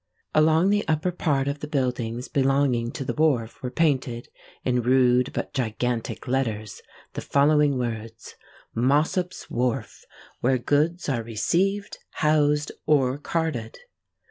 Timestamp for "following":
7.21-7.77